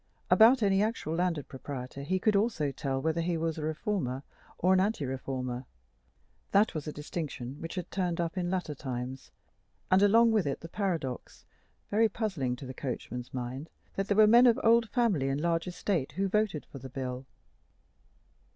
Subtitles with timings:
[0.31, 4.23] About any actual landed proprietor he could also tell whether he was a Reformer
[4.57, 5.65] or an Anti Reformer.
[6.53, 9.29] That was a distinction which had "turned up" in latter times,
[9.91, 11.45] and along with it the paradox,
[11.91, 15.67] very puzzling to the coachman's mind, that there were men of old family and large
[15.67, 17.27] estate who voted for the Bill.